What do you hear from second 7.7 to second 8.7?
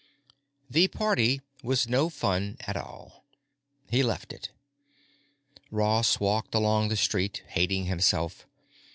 himself.